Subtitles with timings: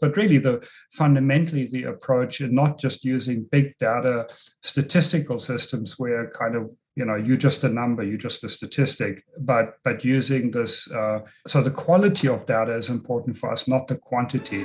[0.00, 4.26] but really the fundamentally the approach and not just using big data
[4.62, 9.22] statistical systems where kind of you know you're just a number you're just a statistic
[9.40, 13.86] but but using this uh, so the quality of data is important for us not
[13.86, 14.64] the quantity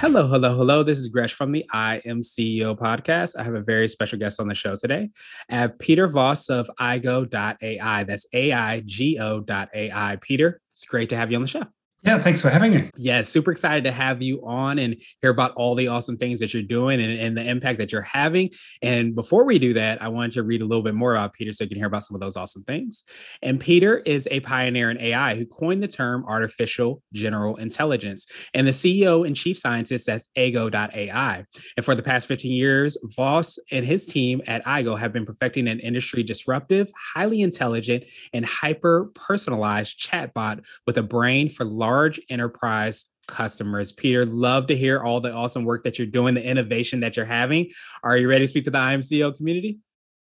[0.00, 0.82] Hello, hello, hello.
[0.82, 3.38] This is Gresh from the I Am CEO podcast.
[3.38, 5.10] I have a very special guest on the show today.
[5.50, 8.04] I have Peter Voss of aigo.ai.
[8.04, 10.18] That's A I G O.ai.
[10.22, 11.64] Peter, it's great to have you on the show.
[12.02, 12.90] Yeah, thanks for having me.
[12.96, 16.54] Yeah, super excited to have you on and hear about all the awesome things that
[16.54, 18.48] you're doing and, and, the impact that you're having.
[18.80, 21.52] And before we do that, I wanted to read a little bit more about Peter
[21.52, 23.04] so you can hear about some of those awesome things.
[23.42, 28.66] And Peter is a pioneer in AI who coined the term artificial general intelligence and
[28.66, 31.44] the CEO and chief scientist at aigo.ai.
[31.76, 35.68] And for the past 15 years, Voss and his team at Aigo have been perfecting
[35.68, 42.20] an industry disruptive, highly intelligent, and hyper personalized chatbot with a brain for large large
[42.28, 43.90] enterprise customers.
[43.90, 47.26] Peter, love to hear all the awesome work that you're doing, the innovation that you're
[47.26, 47.68] having.
[48.04, 49.80] Are you ready to speak to the I Am CEO community?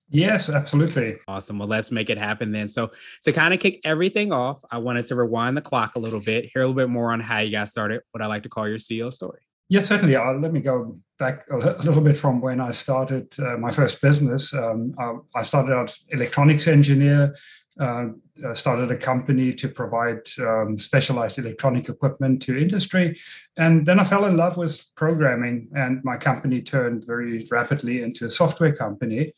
[0.09, 1.16] Yes, absolutely.
[1.28, 1.58] Awesome.
[1.58, 2.67] Well, let's make it happen then.
[2.67, 2.91] So,
[3.23, 6.50] to kind of kick everything off, I wanted to rewind the clock a little bit,
[6.53, 8.67] hear a little bit more on how you got started, what I like to call
[8.67, 9.39] your CEO story.
[9.69, 10.16] Yes, certainly.
[10.17, 11.57] Uh, let me go back a,
[11.88, 14.53] little bit from when I started uh, my first business.
[14.53, 17.33] Um, I, I, started out electronics engineer,
[17.79, 18.07] uh,
[18.45, 23.16] uh, started a company to provide um, specialized electronic equipment to industry.
[23.55, 28.25] And then I fell in love with programming, and my company turned very rapidly into
[28.25, 29.31] a software company.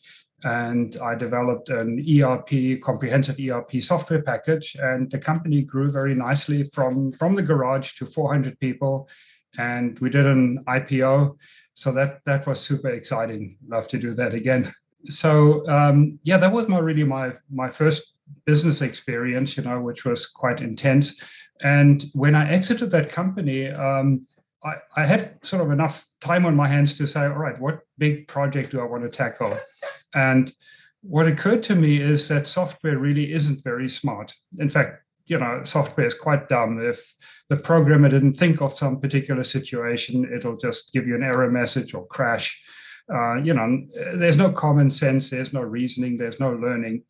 [0.44, 6.63] And I developed an ERP, comprehensive ERP software package, and the company grew very nicely
[6.63, 9.07] from, from the garage to 400 people.
[9.57, 11.38] And we did an IPO.
[11.75, 13.58] So that, that was super exciting.
[13.68, 14.72] Love to do that again
[15.08, 20.06] so um, yeah, that was my really my my first business experience, you know, which
[20.06, 21.47] was quite intense.
[21.62, 24.22] And when I exited that company, um,
[24.63, 27.81] I, I, had sort of enough time on my hands to say, all right, what
[27.97, 29.57] big project do I want to tackle?
[30.16, 30.52] And
[31.02, 34.34] what occurred to me is that software really isn't very smart.
[34.57, 36.80] In fact, you know, software is quite dumb.
[36.81, 37.13] If
[37.50, 41.94] the programmer didn't think of some particular situation, it'll just give you an error message
[41.94, 42.62] or crash.
[43.13, 43.84] Uh, you know,
[44.18, 47.03] there's no common sense, there's no reasoning, there's no learning.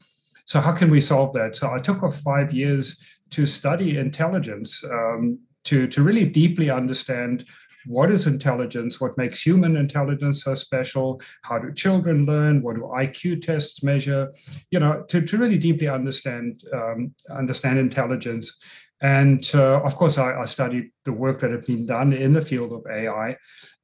[0.46, 1.56] So how can we solve that?
[1.56, 7.46] So I took off five years to study intelligence, um, to, to really deeply understand
[7.88, 12.82] what is intelligence, what makes human intelligence so special, how do children learn, what do
[12.82, 14.34] IQ tests measure,
[14.72, 18.58] you know, to, to really deeply understand um, understand intelligence.
[19.02, 22.42] And uh, of course, I, I, studied the work that had been done in the
[22.42, 23.36] field of AI.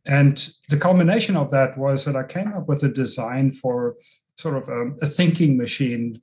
[0.06, 0.38] And
[0.70, 3.96] the culmination of that was that I came up with a design for
[4.38, 6.22] sort of a, a thinking machine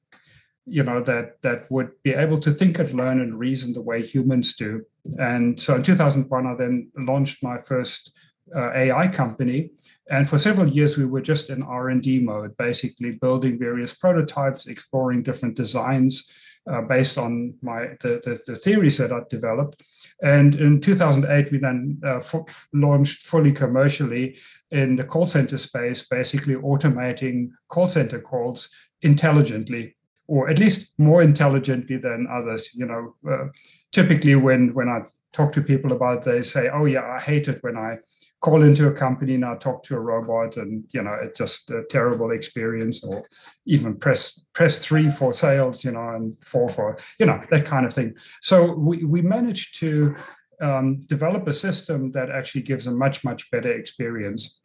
[0.69, 4.03] you know that that would be able to think and learn and reason the way
[4.03, 4.85] humans do.
[5.19, 8.17] And so in 2001 i then launched my first
[8.55, 9.71] uh, ai company.
[10.11, 15.23] And for several years we were just in r&d mode basically building various prototypes exploring
[15.23, 16.33] different designs
[16.71, 19.83] uh, based on my the, the, the, theories that I developed.
[20.23, 24.37] And in 2008, we then uh, f- launched fully commercially
[24.71, 28.69] in the call center space, basically automating call center calls
[29.01, 29.97] intelligently
[30.29, 32.75] or at least more intelligently than others.
[32.75, 33.49] You know, uh,
[33.91, 35.01] typically when when I
[35.33, 37.97] talk to people about, it, they say, "Oh yeah, I hate it when I
[38.41, 41.71] call into a company and I talk to a robot, and you know, it's just
[41.71, 43.25] a terrible experience." Or
[43.67, 47.87] even press press three for sales, you know, and four for you know that kind
[47.87, 48.15] of thing.
[48.43, 50.15] So we we managed to
[50.61, 54.61] um, develop a system that actually gives a much much better experience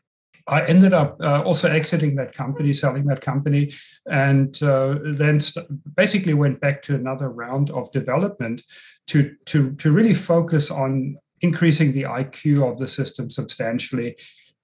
[0.47, 3.71] I ended up uh, also exiting that company, selling that company,
[4.05, 8.61] and uh, then st- basically went back to another round of development
[9.07, 14.15] to, to, to really focus on increasing the IQ of the system substantially.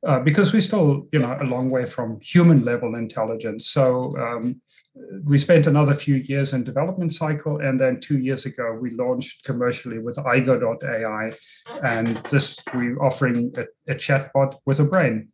[0.05, 3.67] Uh, because we're still, you know, a long way from human level intelligence.
[3.67, 4.61] So um,
[5.25, 9.43] we spent another few years in development cycle, and then two years ago we launched
[9.43, 11.31] commercially with Aigo.ai,
[11.83, 15.29] and this we're offering a, a chatbot with a brain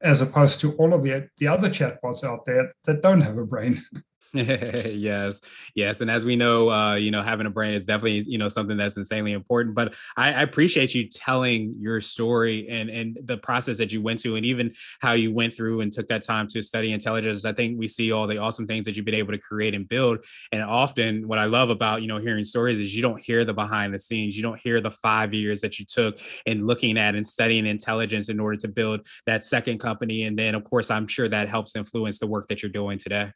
[0.00, 3.44] as opposed to all of the, the other chatbots out there that don't have a
[3.44, 3.76] brain.
[4.34, 5.40] yes,
[5.74, 8.48] yes, and as we know, uh, you know, having a brand is definitely you know
[8.48, 9.74] something that's insanely important.
[9.74, 14.18] But I, I, appreciate you telling your story and and the process that you went
[14.20, 17.46] to, and even how you went through and took that time to study intelligence.
[17.46, 19.88] I think we see all the awesome things that you've been able to create and
[19.88, 20.22] build.
[20.52, 23.54] And often, what I love about you know hearing stories is you don't hear the
[23.54, 24.36] behind the scenes.
[24.36, 28.28] You don't hear the five years that you took in looking at and studying intelligence
[28.28, 30.24] in order to build that second company.
[30.24, 33.32] And then, of course, I'm sure that helps influence the work that you're doing today.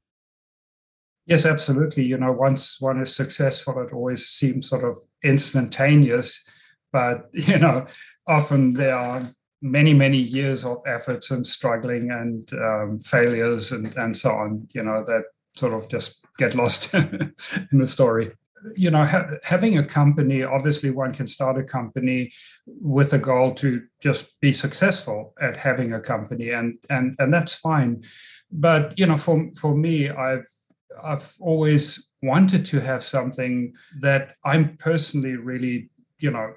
[1.26, 2.04] Yes, absolutely.
[2.04, 6.48] You know, once one is successful, it always seems sort of instantaneous.
[6.92, 7.86] But, you know,
[8.26, 9.22] often there are
[9.60, 14.82] many, many years of efforts and struggling and um, failures and, and so on, you
[14.82, 15.24] know, that
[15.54, 17.32] sort of just get lost in
[17.78, 18.32] the story.
[18.76, 22.32] You know, ha- having a company, obviously, one can start a company
[22.66, 27.58] with a goal to just be successful at having a company, and and and that's
[27.58, 28.04] fine.
[28.52, 30.46] But you know, for for me, I've
[31.02, 36.54] I've always wanted to have something that I'm personally really, you know,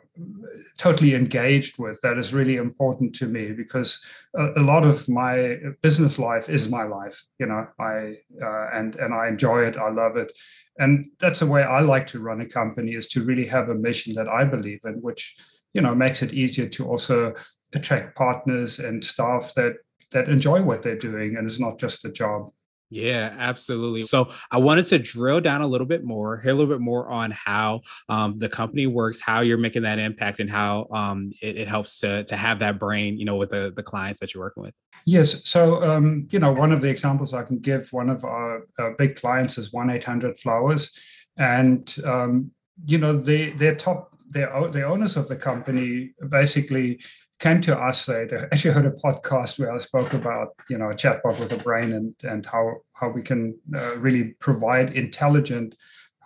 [0.78, 2.00] totally engaged with.
[2.02, 6.72] That is really important to me because a, a lot of my business life is
[6.72, 7.24] my life.
[7.40, 9.78] You know, I uh, and and I enjoy it.
[9.78, 10.32] I love it,
[10.78, 13.76] and that's the way I like to run a company is to really have a
[13.76, 15.36] mission that I believe in, which
[15.74, 17.34] you know makes it easier to also
[17.74, 19.74] attract partners and staff that
[20.12, 22.50] that enjoy what they're doing and it's not just a job.
[22.90, 24.02] Yeah, absolutely.
[24.02, 27.10] So I wanted to drill down a little bit more, hear a little bit more
[27.10, 31.58] on how um, the company works, how you're making that impact, and how um, it,
[31.58, 34.44] it, helps to to have that brain, you know, with the the clients that you're
[34.44, 34.74] working with.
[35.06, 35.50] Yes.
[35.50, 38.94] So um, you know, one of the examples I can give, one of our, our
[38.96, 40.98] big clients is one eight hundred flowers,
[41.38, 42.52] and um,
[42.86, 47.00] you know, they their top their the owners of the company basically
[47.46, 48.08] came to us.
[48.08, 51.64] They actually heard a podcast where I spoke about you know a chatbot with a
[51.68, 52.66] brain and and how
[53.00, 53.42] how we can
[53.80, 55.76] uh, really provide intelligent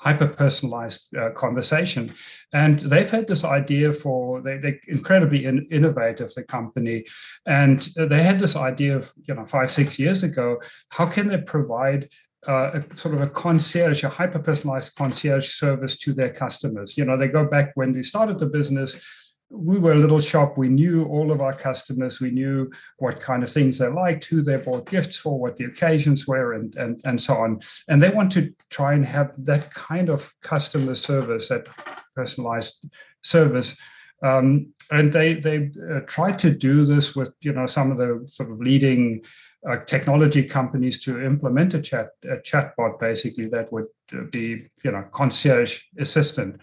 [0.05, 2.09] hyper personalized uh, conversation
[2.53, 7.03] and they've had this idea for they, they're incredibly in, innovative the company
[7.45, 10.57] and they had this idea of you know five six years ago
[10.91, 12.07] how can they provide
[12.47, 16.97] uh, a sort of a concierge, a hyper personalized concierge service to their customers.
[16.97, 20.57] You know, they go back when they started the business, we were a little shop.
[20.57, 22.21] We knew all of our customers.
[22.21, 25.65] We knew what kind of things they liked, who they bought gifts for, what the
[25.65, 27.59] occasions were, and, and, and so on.
[27.87, 31.67] And they want to try and have that kind of customer service, that
[32.15, 33.79] personalized service.
[34.21, 38.27] Um, and they they uh, tried to do this with you know some of the
[38.27, 39.23] sort of leading
[39.67, 43.85] uh, technology companies to implement a chat a chatbot basically that would
[44.29, 46.59] be you know concierge assistant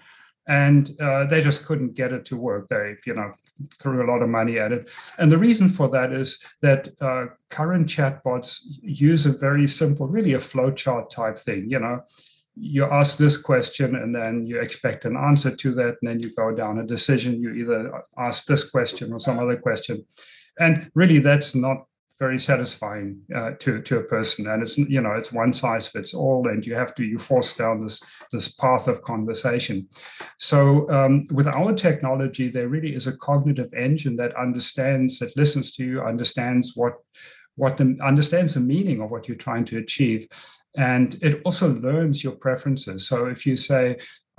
[0.49, 2.69] and uh, they just couldn't get it to work.
[2.69, 3.33] They, you know,
[3.81, 7.27] threw a lot of money at it, and the reason for that is that uh,
[7.51, 11.71] current chatbots use a very simple, really a flowchart type thing.
[11.71, 12.01] You know,
[12.55, 16.35] you ask this question, and then you expect an answer to that, and then you
[16.37, 17.41] go down a decision.
[17.41, 20.05] You either ask this question or some other question,
[20.59, 21.87] and really, that's not
[22.19, 24.49] very satisfying uh, to to a person.
[24.49, 27.55] And it's you know it's one size fits all and you have to you force
[27.55, 28.03] down this
[28.33, 29.89] this path of conversation.
[30.39, 35.73] So um, with our technology there really is a cognitive engine that understands that listens
[35.77, 36.95] to you understands what
[37.55, 40.29] what the, understands the meaning of what you're trying to achieve
[40.77, 43.09] and it also learns your preferences.
[43.09, 43.97] So if you say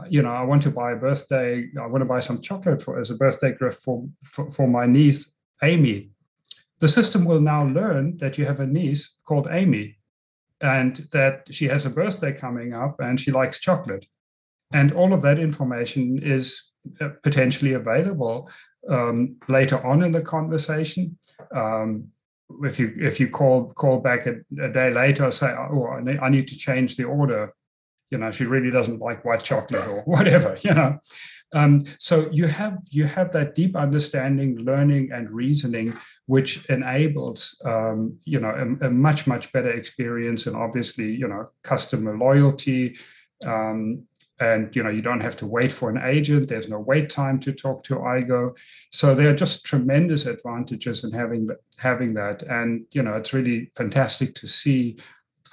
[0.09, 2.99] you know i want to buy a birthday i want to buy some chocolate for
[2.99, 5.33] as a birthday gift for for, for my niece
[5.63, 6.09] amy
[6.79, 9.97] the system will now learn that you have a niece called Amy
[10.61, 14.05] and that she has a birthday coming up and she likes chocolate.
[14.73, 18.49] And all of that information is uh, potentially available
[18.89, 21.17] um, later on in the conversation.
[21.53, 22.09] Um,
[22.63, 26.47] if you if you call call back a, a day later, say, "Oh, I need
[26.47, 27.53] to change the order,"
[28.09, 30.99] you know, she really doesn't like white chocolate or whatever, you know.
[31.53, 35.93] Um, so you have you have that deep understanding, learning, and reasoning
[36.25, 41.45] which enables um, you know a, a, much much better experience and obviously you know
[41.63, 42.97] customer loyalty.
[43.45, 44.03] Um,
[44.39, 46.47] and you know you don't have to wait for an agent.
[46.47, 48.55] There's no wait time to talk to Aigo
[48.91, 51.49] so there are just tremendous advantages in having
[51.79, 52.43] having that.
[52.43, 54.97] And you know it's really fantastic to see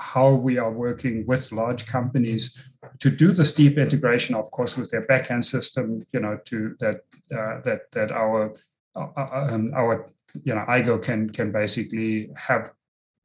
[0.01, 4.91] how we are working with large companies to do this deep integration of course with
[4.91, 6.97] their backend system you know to that
[7.33, 8.55] uh, that that our
[8.97, 10.07] uh, um, our
[10.43, 12.73] you know Aigo can can basically have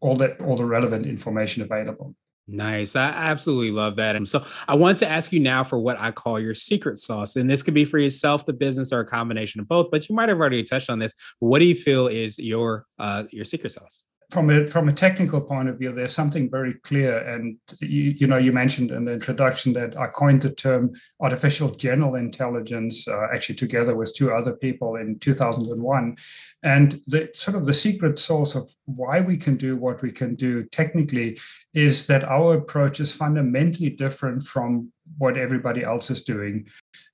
[0.02, 2.16] all that all the relevant information available
[2.52, 2.96] Nice.
[2.96, 4.16] I absolutely love that.
[4.16, 7.36] And so I want to ask you now for what I call your secret sauce.
[7.36, 10.16] And this could be for yourself, the business, or a combination of both, but you
[10.16, 11.14] might have already touched on this.
[11.38, 14.06] What do you feel is your uh your secret sauce?
[14.30, 17.18] From a from a technical point of view, there's something very clear.
[17.18, 21.70] And you, you know, you mentioned in the introduction that I coined the term artificial
[21.70, 26.16] general intelligence, uh, actually together with two other people in 2001.
[26.62, 30.36] And the sort of the secret source of why we can do what we can
[30.36, 31.40] do technically
[31.74, 36.68] is that our approach is fundamentally different from what everybody else is doing.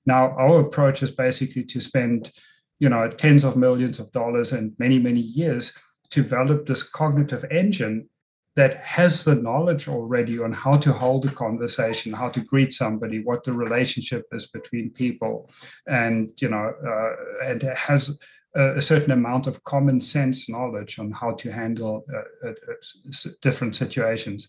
[0.04, 2.30] Now, our approach is basically to spend,
[2.78, 5.72] you know, tens of millions of dollars and many many years
[6.22, 8.08] develop this cognitive engine
[8.56, 13.22] that has the knowledge already on how to hold a conversation, how to greet somebody,
[13.22, 15.34] what the relationship is between people,
[15.86, 18.18] and you know, uh, and has
[18.54, 22.74] a, certain amount of common sense knowledge on how to handle uh, uh
[23.42, 24.40] different situations,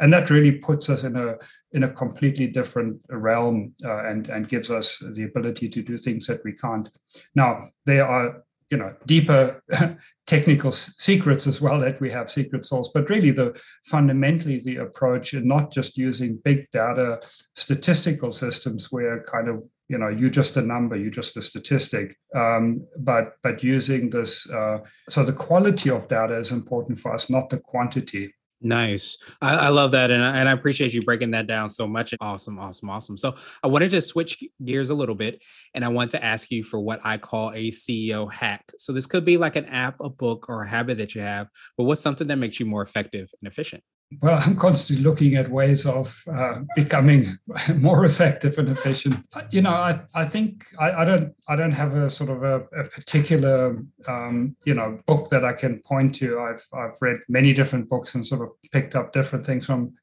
[0.00, 1.36] and that really puts us in a
[1.70, 6.26] in a completely different realm uh, and and gives us the ability to do things
[6.26, 6.88] that we can't.
[7.36, 7.50] Now
[7.86, 9.62] there are you know deeper
[10.26, 13.48] technical secrets as well that we have secret sauce but really the
[13.84, 17.20] fundamentally the approach and not just using big data
[17.54, 22.16] statistical systems where kind of you know you're just a number you're just a statistic
[22.34, 27.28] um, but but using this uh, so the quality of data is important for us
[27.28, 28.32] not the quantity
[28.64, 29.18] Nice.
[29.40, 30.12] I, I, love that.
[30.12, 32.14] And I, and I appreciate you breaking that down so much.
[32.20, 33.18] Awesome, awesome, awesome.
[33.18, 35.42] So I wanted to switch gears a little bit
[35.74, 38.70] and I want to ask you for what I call a CEO hack.
[38.78, 41.48] So this could be like an app, a book, or a habit that you have,
[41.76, 43.82] but what's something that makes you more effective and efficient?
[44.20, 47.24] Well, I'm constantly looking at ways of uh, becoming
[47.76, 49.26] more effective and efficient.
[49.50, 52.56] You know, I, I think I, I don't I don't have a sort of a,
[52.78, 56.38] a particular um, you know book that I can point to.
[56.40, 59.94] I've I've read many different books and sort of picked up different things from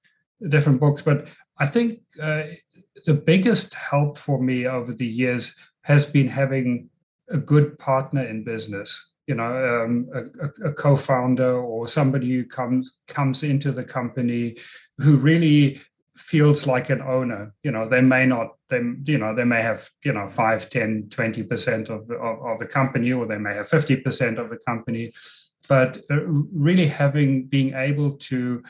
[0.47, 2.43] different books, but I think uh,
[3.05, 6.89] the biggest help for me over the years has been having
[7.29, 12.97] a good partner in business you know um, a, a, co-founder or somebody who comes
[13.07, 14.57] comes into the company
[14.97, 15.77] who really
[16.15, 17.53] feels like an owner.
[17.61, 21.03] You know they may not they you know they may have you know 5 10
[21.09, 25.13] 20% of the, of, of the company or they may have 50% of the company.
[25.67, 28.63] But uh, really having being able to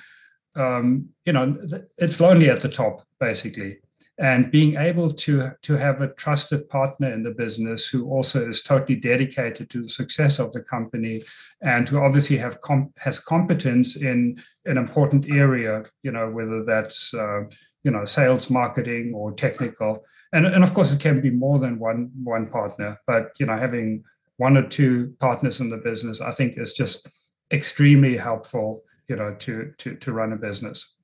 [0.56, 1.58] um, you know
[1.98, 3.80] it's lonely at the top basically
[4.20, 8.62] and being able to to have a trusted partner in the business who also is
[8.62, 11.22] totally dedicated to the success of the company
[11.62, 17.14] and who obviously have com- has competence in an important area you know whether that's
[17.14, 17.42] uh,
[17.84, 20.04] you know sales marketing or technical.
[20.34, 23.58] And and of course it can be more than one one partner but you know
[23.58, 24.04] having
[24.38, 27.10] one or two partners in the business i think is just
[27.52, 30.96] extremely helpful you know to to to run a business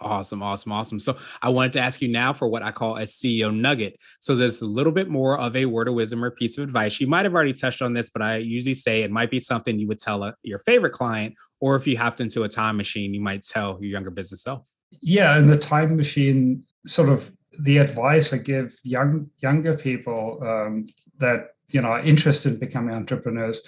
[0.00, 1.00] Awesome, awesome, awesome.
[1.00, 3.96] So I wanted to ask you now for what I call a CEO nugget.
[4.20, 7.00] So there's a little bit more of a word of wisdom or piece of advice.
[7.00, 9.78] You might have already touched on this, but I usually say it might be something
[9.78, 13.14] you would tell a, your favorite client, or if you hopped into a time machine,
[13.14, 14.68] you might tell your younger business self.
[15.00, 17.30] Yeah, and the time machine sort of
[17.60, 20.86] the advice I give young younger people um,
[21.18, 23.60] that you know are interested in becoming entrepreneurs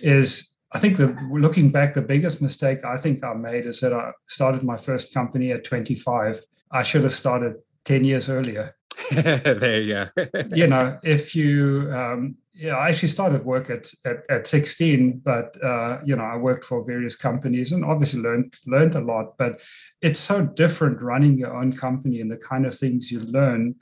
[0.00, 3.94] is I think the looking back, the biggest mistake I think I made is that
[3.94, 6.40] I started my first company at 25.
[6.70, 8.74] I should have started 10 years earlier.
[9.10, 10.08] there you go.
[10.54, 15.56] you know, if you, um, yeah, I actually started work at at, at 16, but
[15.62, 19.38] uh, you know, I worked for various companies and obviously learned learned a lot.
[19.38, 19.62] But
[20.02, 23.76] it's so different running your own company and the kind of things you learn.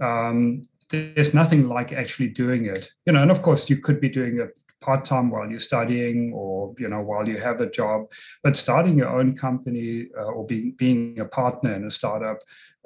[0.00, 3.22] Um, there's nothing like actually doing it, you know.
[3.22, 6.88] And of course, you could be doing it part time while you're studying or you
[6.88, 8.00] know while you have a job
[8.42, 12.38] but starting your own company uh, or being being a partner in a startup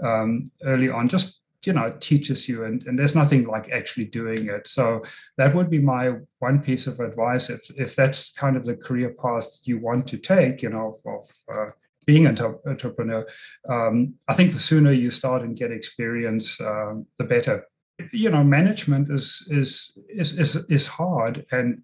[0.08, 4.46] um, early on just you know teaches you and, and there's nothing like actually doing
[4.48, 4.66] it.
[4.66, 5.02] So
[5.38, 6.04] that would be my
[6.38, 7.50] one piece of advice.
[7.50, 10.98] If if that's kind of the career path you want to take you know of,
[11.16, 11.70] of uh,
[12.08, 13.26] being an entrepreneur
[13.68, 17.66] um, i think the sooner you start and get experience uh, the better
[18.12, 21.82] you know management is is is is, is hard and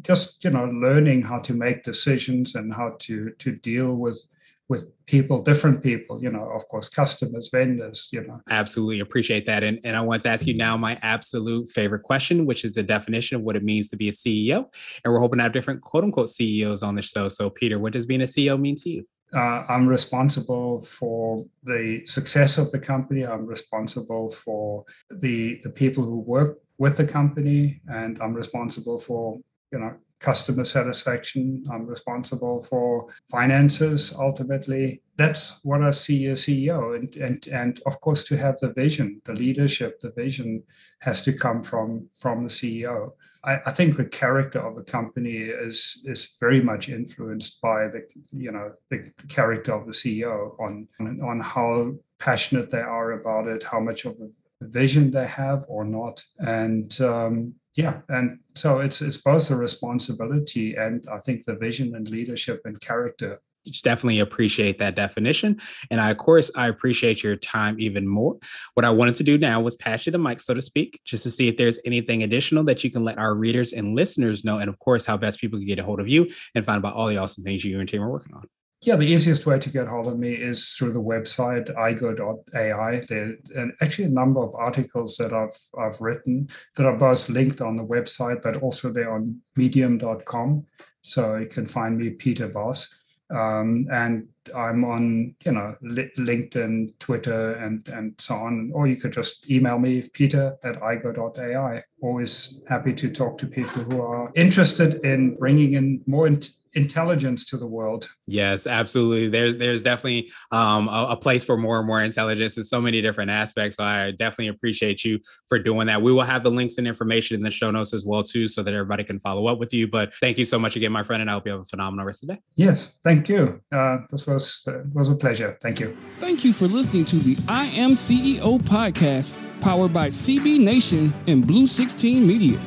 [0.00, 4.26] just you know learning how to make decisions and how to to deal with
[4.68, 8.40] with people different people you know of course customers vendors you know.
[8.48, 9.62] Absolutely appreciate that.
[9.62, 12.82] And, and i want to ask you now my absolute favorite question which is the
[12.82, 14.64] definition of what it means to be a ceo
[15.04, 17.28] and we're hoping to have different quote unquote ceos on the show.
[17.28, 22.04] So peter what does being a ceo mean to you uh, I'm responsible for the
[22.04, 23.26] success of the company.
[23.26, 29.38] I'm responsible for the the people who work with the company, and I'm responsible for
[29.72, 31.64] you know customer satisfaction.
[31.70, 34.14] I'm responsible for finances.
[34.18, 36.96] Ultimately, that's what I see as CEO.
[36.96, 40.64] And, and, and of course, to have the vision, the leadership, the vision
[41.00, 43.12] has to come from, from the CEO.
[43.44, 45.36] I, I think the character of a company
[45.68, 48.02] is, is very much influenced by the,
[48.32, 53.62] you know, the character of the CEO on, on how passionate they are about it,
[53.62, 54.28] how much of a
[54.64, 56.20] vision they have or not.
[56.38, 61.94] And um, yeah, and so it's it's both a responsibility and I think the vision
[61.94, 63.40] and leadership and character
[63.82, 65.58] definitely appreciate that definition.
[65.90, 68.38] And I, of course, I appreciate your time even more.
[68.74, 71.22] What I wanted to do now was pass you the mic, so to speak, just
[71.24, 74.58] to see if there's anything additional that you can let our readers and listeners know.
[74.58, 76.94] And of course, how best people can get a hold of you and find out
[76.94, 78.48] all the awesome things you and team are working on.
[78.84, 83.02] Yeah, the easiest way to get hold of me is through the website aigo.ai.
[83.08, 87.60] There are actually a number of articles that I've I've written that are both linked
[87.60, 90.66] on the website, but also they're on medium.com.
[91.00, 93.01] So you can find me, Peter Voss.
[93.34, 98.70] Um, and I'm on, you know, LinkedIn, Twitter, and and so on.
[98.74, 101.82] Or you could just email me, Peter at aigo.ai.
[102.02, 106.26] Always happy to talk to people who are interested in bringing in more
[106.74, 108.06] intelligence to the world.
[108.26, 109.28] Yes, absolutely.
[109.28, 113.00] There's there's definitely um, a, a, place for more and more intelligence in so many
[113.02, 113.76] different aspects.
[113.76, 116.02] So I definitely appreciate you for doing that.
[116.02, 118.62] We will have the links and information in the show notes as well too, so
[118.62, 119.86] that everybody can follow up with you.
[119.86, 122.06] But thank you so much again, my friend, and I hope you have a phenomenal
[122.06, 122.40] rest of the day.
[122.54, 123.60] Yes, thank you.
[123.70, 125.56] Uh, this was uh, was a pleasure.
[125.60, 125.96] Thank you.
[126.18, 131.46] Thank you for listening to the I Am CEO podcast, powered by CB Nation and
[131.46, 132.58] Blue 16 Media.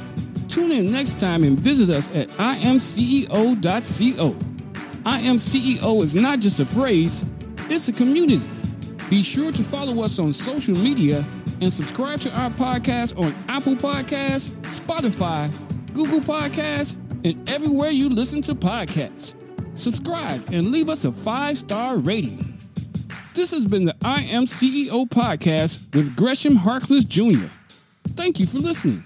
[0.48, 4.36] Tune in next time and visit us at imceo.co.
[5.06, 7.26] I Am CEO is not just a phrase,
[7.70, 8.42] it's a community.
[9.10, 11.24] Be sure to follow us on social media
[11.62, 15.50] and subscribe to our podcast on Apple Podcasts, Spotify,
[15.94, 19.36] Google Podcasts, and everywhere you listen to podcasts.
[19.76, 22.58] Subscribe and leave us a five star rating.
[23.34, 27.48] This has been the I Am CEO podcast with Gresham Harkless Jr.
[28.16, 29.05] Thank you for listening.